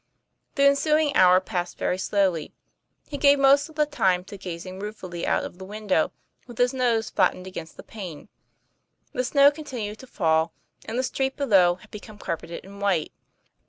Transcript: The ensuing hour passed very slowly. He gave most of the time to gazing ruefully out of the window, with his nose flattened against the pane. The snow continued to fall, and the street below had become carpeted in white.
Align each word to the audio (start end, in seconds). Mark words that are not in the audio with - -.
The 0.55 0.63
ensuing 0.65 1.15
hour 1.15 1.39
passed 1.39 1.77
very 1.77 1.99
slowly. 1.99 2.55
He 3.07 3.19
gave 3.19 3.37
most 3.37 3.69
of 3.69 3.75
the 3.75 3.85
time 3.85 4.23
to 4.23 4.35
gazing 4.39 4.79
ruefully 4.79 5.27
out 5.27 5.43
of 5.43 5.59
the 5.59 5.63
window, 5.63 6.11
with 6.47 6.57
his 6.57 6.73
nose 6.73 7.11
flattened 7.11 7.45
against 7.45 7.77
the 7.77 7.83
pane. 7.83 8.27
The 9.13 9.23
snow 9.23 9.51
continued 9.51 9.99
to 9.99 10.07
fall, 10.07 10.53
and 10.85 10.97
the 10.97 11.03
street 11.03 11.35
below 11.37 11.75
had 11.75 11.91
become 11.91 12.17
carpeted 12.17 12.65
in 12.65 12.79
white. 12.79 13.11